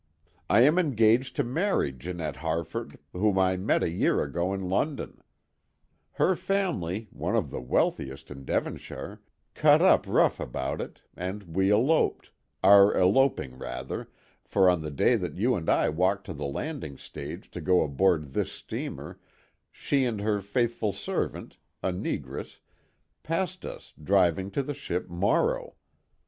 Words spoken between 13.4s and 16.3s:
rather, for on the day that you and I walked